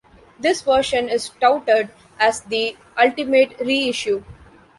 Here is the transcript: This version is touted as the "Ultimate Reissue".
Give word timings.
This 0.39 0.63
version 0.63 1.09
is 1.09 1.29
touted 1.39 1.89
as 2.17 2.41
the 2.41 2.75
"Ultimate 2.97 3.59
Reissue". 3.59 4.23